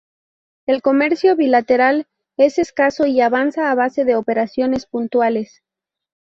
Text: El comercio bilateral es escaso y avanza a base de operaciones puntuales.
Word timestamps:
El 0.65 0.81
comercio 0.81 1.35
bilateral 1.35 2.07
es 2.35 2.57
escaso 2.57 3.05
y 3.05 3.21
avanza 3.21 3.69
a 3.69 3.75
base 3.75 4.03
de 4.03 4.15
operaciones 4.15 4.87
puntuales. 4.87 5.61